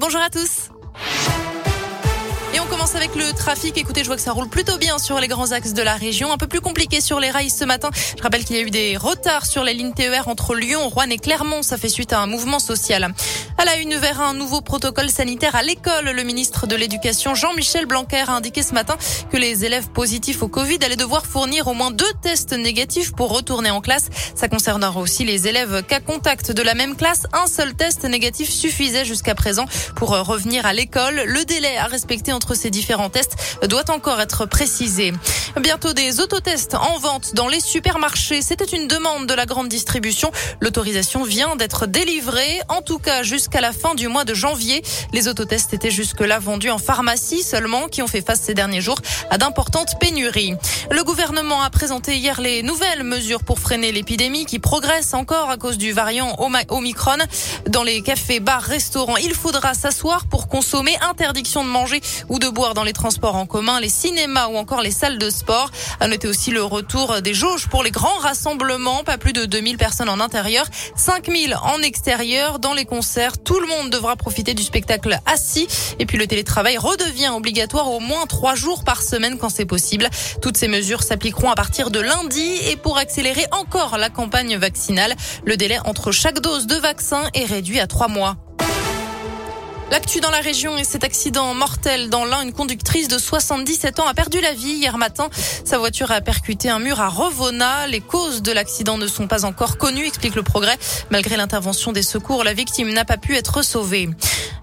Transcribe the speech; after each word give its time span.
bonjour 0.00 0.20
à 0.20 0.30
tous. 0.30 0.70
Et 2.54 2.58
on 2.58 2.66
commence 2.66 2.96
avec 2.96 3.14
le 3.14 3.32
trafic. 3.32 3.76
Écoutez, 3.76 4.00
je 4.00 4.06
vois 4.06 4.16
que 4.16 4.22
ça 4.22 4.32
roule 4.32 4.48
plutôt 4.48 4.78
bien 4.78 4.98
sur 4.98 5.20
les 5.20 5.28
grands 5.28 5.52
axes 5.52 5.74
de 5.74 5.82
la 5.82 5.94
région. 5.94 6.32
Un 6.32 6.38
peu 6.38 6.46
plus 6.46 6.60
compliqué 6.60 7.00
sur 7.00 7.20
les 7.20 7.30
rails 7.30 7.50
ce 7.50 7.64
matin. 7.64 7.90
Je 8.16 8.22
rappelle 8.22 8.44
qu'il 8.44 8.56
y 8.56 8.58
a 8.58 8.62
eu 8.62 8.70
des 8.70 8.96
retards 8.96 9.46
sur 9.46 9.62
les 9.62 9.74
lignes 9.74 9.92
TER 9.92 10.26
entre 10.26 10.54
Lyon, 10.54 10.88
Rouen 10.88 11.10
et 11.10 11.18
Clermont. 11.18 11.62
Ça 11.62 11.76
fait 11.76 11.90
suite 11.90 12.12
à 12.12 12.20
un 12.20 12.26
mouvement 12.26 12.58
social. 12.58 13.14
À 13.60 13.66
la 13.66 13.76
une 13.76 13.94
vers 13.94 14.22
un 14.22 14.32
nouveau 14.32 14.62
protocole 14.62 15.10
sanitaire 15.10 15.54
à 15.54 15.62
l'école, 15.62 16.06
le 16.06 16.22
ministre 16.22 16.66
de 16.66 16.74
l'Éducation 16.74 17.34
Jean-Michel 17.34 17.84
Blanquer 17.84 18.24
a 18.26 18.32
indiqué 18.32 18.62
ce 18.62 18.72
matin 18.72 18.96
que 19.30 19.36
les 19.36 19.66
élèves 19.66 19.90
positifs 19.90 20.42
au 20.42 20.48
Covid 20.48 20.78
allaient 20.82 20.96
devoir 20.96 21.26
fournir 21.26 21.66
au 21.66 21.74
moins 21.74 21.90
deux 21.90 22.10
tests 22.22 22.54
négatifs 22.54 23.12
pour 23.12 23.30
retourner 23.30 23.70
en 23.70 23.82
classe. 23.82 24.08
Ça 24.34 24.48
concernera 24.48 24.98
aussi 24.98 25.26
les 25.26 25.46
élèves 25.46 25.82
cas 25.82 26.00
contact 26.00 26.52
de 26.52 26.62
la 26.62 26.72
même 26.72 26.96
classe. 26.96 27.26
Un 27.34 27.46
seul 27.46 27.74
test 27.74 28.04
négatif 28.04 28.48
suffisait 28.48 29.04
jusqu'à 29.04 29.34
présent 29.34 29.66
pour 29.94 30.08
revenir 30.08 30.64
à 30.64 30.72
l'école. 30.72 31.22
Le 31.26 31.44
délai 31.44 31.76
à 31.76 31.84
respecter 31.84 32.32
entre 32.32 32.54
ces 32.54 32.70
différents 32.70 33.10
tests 33.10 33.58
doit 33.68 33.90
encore 33.90 34.22
être 34.22 34.46
précisé. 34.46 35.12
Bientôt 35.60 35.92
des 35.92 36.20
autotests 36.20 36.76
en 36.76 36.98
vente 36.98 37.34
dans 37.34 37.48
les 37.48 37.60
supermarchés. 37.60 38.40
C'était 38.40 38.64
une 38.64 38.88
demande 38.88 39.26
de 39.26 39.34
la 39.34 39.44
grande 39.44 39.68
distribution. 39.68 40.32
L'autorisation 40.62 41.24
vient 41.24 41.56
d'être 41.56 41.84
délivrée, 41.86 42.62
en 42.70 42.80
tout 42.80 42.98
cas 42.98 43.22
jusqu'à 43.22 43.49
la 43.58 43.72
fin 43.72 43.94
du 43.94 44.06
mois 44.06 44.24
de 44.24 44.34
janvier. 44.34 44.82
Les 45.12 45.26
autotests 45.26 45.74
étaient 45.74 45.90
jusque-là 45.90 46.38
vendus 46.38 46.70
en 46.70 46.78
pharmacie 46.78 47.42
seulement, 47.42 47.88
qui 47.88 48.02
ont 48.02 48.06
fait 48.06 48.24
face 48.24 48.40
ces 48.40 48.54
derniers 48.54 48.80
jours 48.80 48.98
à 49.30 49.38
d'importantes 49.38 49.98
pénuries. 49.98 50.54
Le 50.90 51.02
gouvernement 51.02 51.62
a 51.62 51.70
présenté 51.70 52.16
hier 52.16 52.40
les 52.40 52.62
nouvelles 52.62 53.02
mesures 53.02 53.42
pour 53.42 53.58
freiner 53.58 53.90
l'épidémie 53.90 54.46
qui 54.46 54.58
progresse 54.58 55.14
encore 55.14 55.50
à 55.50 55.56
cause 55.56 55.78
du 55.78 55.92
variant 55.92 56.36
Omicron. 56.68 57.18
Dans 57.68 57.82
les 57.82 58.02
cafés, 58.02 58.40
bars, 58.40 58.62
restaurants, 58.62 59.16
il 59.16 59.34
faudra 59.34 59.74
s'asseoir 59.74 60.26
pour 60.26 60.48
consommer, 60.48 60.96
interdiction 61.00 61.64
de 61.64 61.68
manger 61.68 62.00
ou 62.28 62.38
de 62.38 62.48
boire 62.48 62.74
dans 62.74 62.84
les 62.84 62.92
transports 62.92 63.36
en 63.36 63.46
commun, 63.46 63.80
les 63.80 63.88
cinémas 63.88 64.48
ou 64.48 64.56
encore 64.56 64.82
les 64.82 64.90
salles 64.90 65.18
de 65.18 65.30
sport. 65.30 65.70
À 65.98 66.08
noter 66.08 66.28
aussi 66.28 66.50
le 66.50 66.62
retour 66.62 67.22
des 67.22 67.34
jauges 67.34 67.68
pour 67.68 67.82
les 67.82 67.90
grands 67.90 68.18
rassemblements, 68.18 69.02
pas 69.04 69.18
plus 69.18 69.32
de 69.32 69.44
2000 69.44 69.76
personnes 69.76 70.08
en 70.08 70.20
intérieur, 70.20 70.66
5000 70.96 71.56
en 71.62 71.80
extérieur. 71.82 72.58
Dans 72.58 72.74
les 72.74 72.84
concerts, 72.84 73.39
tout 73.44 73.60
le 73.60 73.66
monde 73.66 73.90
devra 73.90 74.16
profiter 74.16 74.54
du 74.54 74.62
spectacle 74.62 75.18
assis. 75.26 75.66
Et 75.98 76.06
puis 76.06 76.18
le 76.18 76.26
télétravail 76.26 76.78
redevient 76.78 77.30
obligatoire 77.34 77.90
au 77.90 78.00
moins 78.00 78.26
trois 78.26 78.54
jours 78.54 78.84
par 78.84 79.02
semaine 79.02 79.38
quand 79.38 79.48
c'est 79.48 79.66
possible. 79.66 80.08
Toutes 80.42 80.56
ces 80.56 80.68
mesures 80.68 81.02
s'appliqueront 81.02 81.50
à 81.50 81.54
partir 81.54 81.90
de 81.90 82.00
lundi 82.00 82.58
et 82.70 82.76
pour 82.76 82.98
accélérer 82.98 83.46
encore 83.52 83.98
la 83.98 84.10
campagne 84.10 84.56
vaccinale, 84.56 85.14
le 85.44 85.56
délai 85.56 85.78
entre 85.84 86.12
chaque 86.12 86.40
dose 86.40 86.66
de 86.66 86.76
vaccin 86.76 87.22
est 87.34 87.44
réduit 87.44 87.80
à 87.80 87.86
trois 87.86 88.08
mois. 88.08 88.36
L'actu 89.90 90.20
dans 90.20 90.30
la 90.30 90.40
région 90.40 90.76
et 90.76 90.84
cet 90.84 91.02
accident 91.02 91.52
mortel 91.52 92.10
dans 92.10 92.24
l'un, 92.24 92.42
une 92.42 92.52
conductrice 92.52 93.08
de 93.08 93.18
77 93.18 93.98
ans 93.98 94.06
a 94.06 94.14
perdu 94.14 94.40
la 94.40 94.52
vie 94.52 94.74
hier 94.74 94.96
matin. 94.98 95.28
Sa 95.64 95.78
voiture 95.78 96.12
a 96.12 96.20
percuté 96.20 96.70
un 96.70 96.78
mur 96.78 97.00
à 97.00 97.08
Revona. 97.08 97.88
Les 97.88 98.00
causes 98.00 98.40
de 98.40 98.52
l'accident 98.52 98.98
ne 98.98 99.08
sont 99.08 99.26
pas 99.26 99.44
encore 99.44 99.78
connues, 99.78 100.06
explique 100.06 100.36
le 100.36 100.44
progrès. 100.44 100.78
Malgré 101.10 101.36
l'intervention 101.36 101.90
des 101.90 102.04
secours, 102.04 102.44
la 102.44 102.54
victime 102.54 102.92
n'a 102.92 103.04
pas 103.04 103.16
pu 103.16 103.34
être 103.34 103.62
sauvée. 103.62 104.08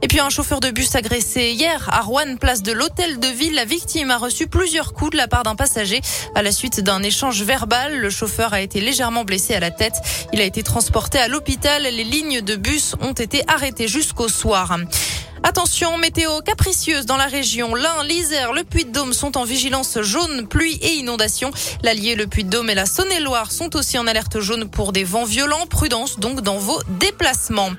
Et 0.02 0.08
puis 0.08 0.20
un 0.20 0.30
chauffeur 0.30 0.60
de 0.60 0.70
bus 0.70 0.96
agressé 0.96 1.52
hier 1.52 1.90
à 1.92 2.02
Rouen, 2.02 2.38
place 2.40 2.62
de 2.62 2.72
l'hôtel 2.72 3.20
de 3.20 3.28
ville. 3.28 3.56
La 3.56 3.66
victime 3.66 4.12
a 4.12 4.18
reçu 4.18 4.48
plusieurs 4.48 4.94
coups 4.94 5.12
de 5.12 5.18
la 5.18 5.28
part 5.28 5.44
d'un 5.44 5.56
passager. 5.56 6.02
À 6.36 6.44
la 6.44 6.52
suite 6.52 6.82
d'un 6.82 7.02
échange 7.02 7.42
verbal, 7.44 7.98
le 7.98 8.10
chauffeur 8.10 8.54
a 8.54 8.62
été 8.62 8.80
légèrement 8.80 9.24
blessé 9.24 9.56
à 9.56 9.60
la 9.60 9.72
tête. 9.72 9.96
Il 10.34 10.42
a 10.42 10.44
été 10.44 10.62
transporté 10.62 11.18
à 11.18 11.28
l'hôpital. 11.28 11.84
Les 11.84 12.04
lignes 12.04 12.42
de 12.42 12.56
bus 12.56 12.96
ont 13.02 13.14
été 13.14 13.44
arrêtées 13.48 13.88
jusqu'au 13.88 14.28
soir. 14.28 14.78
Attention, 15.44 15.98
météo 15.98 16.42
capricieuse 16.42 17.06
dans 17.06 17.16
la 17.16 17.28
région. 17.28 17.76
L'Ain, 17.76 18.04
l'Isère, 18.04 18.54
le 18.54 18.64
Puy-de-Dôme 18.64 19.14
sont 19.14 19.38
en 19.38 19.44
vigilance 19.44 20.02
jaune, 20.02 20.48
pluie 20.48 20.78
et 20.82 20.96
inondation. 20.96 21.52
L'Allier, 21.84 22.16
le 22.16 22.28
Puy-de-Dôme 22.28 22.70
et 22.70 22.76
la 22.76 22.86
Saône-et-Loire 22.86 23.52
sont 23.52 23.76
aussi 23.76 23.98
en 23.98 24.08
alerte 24.08 24.40
jaune 24.40 24.68
pour 24.68 24.94
des 24.94 25.04
vents 25.04 25.26
violents. 25.26 25.66
Prudence 25.70 26.20
donc 26.20 26.42
dans 26.42 26.58
vos 26.58 26.82
déplacements. 27.00 27.70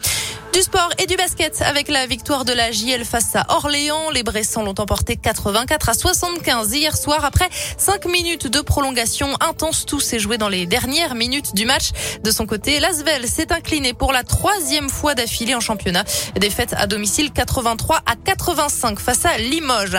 Du 0.58 0.64
sport 0.64 0.90
et 0.98 1.06
du 1.06 1.14
basket 1.14 1.62
avec 1.62 1.86
la 1.86 2.08
victoire 2.08 2.44
de 2.44 2.52
la 2.52 2.72
JL 2.72 3.04
face 3.04 3.36
à 3.36 3.46
Orléans. 3.50 4.10
Les 4.10 4.24
Bressans 4.24 4.64
l'ont 4.64 4.74
emporté 4.76 5.14
84 5.14 5.90
à 5.90 5.94
75 5.94 6.74
hier 6.74 6.96
soir 6.96 7.24
après 7.24 7.48
5 7.76 8.06
minutes 8.06 8.48
de 8.48 8.60
prolongation 8.60 9.28
intense. 9.38 9.86
Tout 9.86 10.00
s'est 10.00 10.18
joué 10.18 10.36
dans 10.36 10.48
les 10.48 10.66
dernières 10.66 11.14
minutes 11.14 11.54
du 11.54 11.64
match. 11.64 11.90
De 12.24 12.32
son 12.32 12.44
côté, 12.44 12.80
Lasvel 12.80 13.28
s'est 13.28 13.52
incliné 13.52 13.94
pour 13.94 14.12
la 14.12 14.24
troisième 14.24 14.88
fois 14.88 15.14
d'affilée 15.14 15.54
en 15.54 15.60
championnat. 15.60 16.02
Défaite 16.40 16.74
à 16.76 16.88
domicile 16.88 17.30
83 17.30 17.98
à 17.98 18.16
85 18.16 18.98
face 18.98 19.26
à 19.26 19.38
Limoges. 19.38 19.96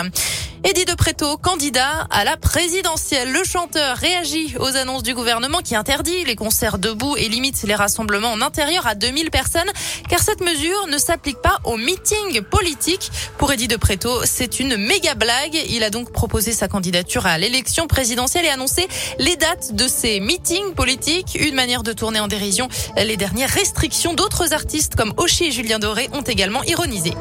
Eddie 0.66 0.84
de 0.84 0.94
Préto, 0.94 1.38
candidat 1.38 2.06
à 2.10 2.26
la 2.26 2.36
présidentielle. 2.36 3.32
Le 3.32 3.46
chanteur 3.46 3.96
réagit 3.96 4.56
aux 4.60 4.76
annonces 4.76 5.04
du 5.04 5.14
gouvernement 5.14 5.60
qui 5.60 5.74
interdit 5.74 6.26
les 6.26 6.36
concerts 6.36 6.78
debout 6.78 7.16
et 7.16 7.30
limite 7.30 7.64
les 7.64 7.76
rassemblements 7.76 8.34
en 8.34 8.42
intérieur 8.42 8.86
à 8.86 8.94
2000 8.94 9.32
personnes, 9.32 9.70
car 10.10 10.20
cette 10.20 10.42
mesure 10.42 10.88
ne 10.88 10.98
s'applique 10.98 11.42
pas 11.42 11.60
aux 11.64 11.78
meetings 11.78 12.42
politiques. 12.42 13.10
Pour 13.38 13.54
Eddie 13.54 13.70
de 13.70 13.78
Préto, 13.78 14.12
c'est 14.26 14.60
une 14.60 14.76
méga 14.76 15.16
blague. 15.16 15.58
Il 15.70 15.82
a 15.84 15.90
donc 15.90 16.12
proposé 16.12 16.52
sa 16.52 16.68
candidature 16.68 17.26
à 17.26 17.38
l'élection 17.38 17.88
présidentielle 17.88 18.44
et 18.44 18.50
annoncé 18.50 18.86
les 19.18 19.38
dates 19.38 19.76
de 19.76 19.88
ces 19.88 20.20
meetings 20.20 20.74
politiques, 20.74 21.38
une 21.40 21.56
manière 21.56 21.84
de 21.84 21.94
tourner 21.94 22.20
en 22.20 22.28
dérision 22.28 22.68
les 22.98 23.16
dernières 23.16 23.50
restrictions 23.50 24.14
d'autres 24.14 24.54
artistes 24.54 24.96
comme 24.96 25.14
Oshi 25.16 25.46
et 25.46 25.52
Julien 25.52 25.80
Doré 25.80 26.10
ont 26.12 26.22
également 26.22 26.64
ironisé. 26.64 27.14